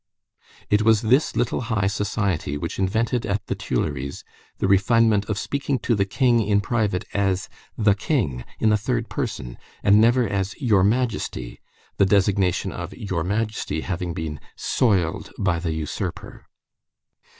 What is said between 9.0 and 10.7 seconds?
person, and never as